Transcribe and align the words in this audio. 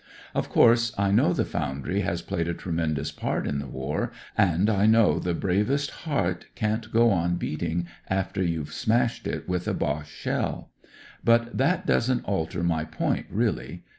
"Of 0.33 0.49
course 0.49 0.91
I 0.97 1.11
know 1.11 1.31
the 1.31 1.45
foundry 1.45 1.99
has 1.99 2.23
played 2.23 2.47
a 2.47 2.55
tremendous 2.55 3.11
part 3.11 3.45
in 3.45 3.59
the 3.59 3.67
war, 3.67 4.11
and 4.35 4.67
I 4.67 4.87
know 4.87 5.19
the 5.19 5.35
bravest 5.35 5.91
heart 5.91 6.47
can't 6.55 6.91
go 6.91 7.11
on 7.11 7.35
beating 7.35 7.85
after 8.09 8.41
you've 8.41 8.73
smashed 8.73 9.27
it 9.27 9.47
with 9.47 9.67
a 9.67 9.75
Boche 9.75 10.09
shell. 10.09 10.71
But 11.23 11.55
that 11.55 11.85
doesn't 11.85 12.25
alter 12.25 12.63
my 12.63 12.83
point, 12.83 13.27
really. 13.29 13.83